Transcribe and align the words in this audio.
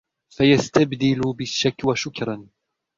فَيَسْتَبْدِلُ 0.35 1.21
بِالشَّكْوَى 1.35 1.95
شُكْرًا 1.95 2.47